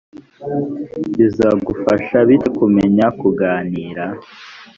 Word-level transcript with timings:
bizagufasha 1.17 2.17
bite 2.27 2.49
kumenya 2.57 3.05
kuganira 3.19 4.05